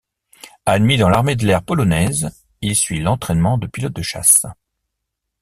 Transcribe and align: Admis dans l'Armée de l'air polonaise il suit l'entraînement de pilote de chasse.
Admis 0.65 0.97
dans 0.97 1.09
l'Armée 1.09 1.35
de 1.35 1.45
l'air 1.45 1.61
polonaise 1.61 2.31
il 2.61 2.75
suit 2.75 3.01
l'entraînement 3.03 3.59
de 3.59 3.67
pilote 3.67 3.93
de 3.93 4.01
chasse. 4.01 4.47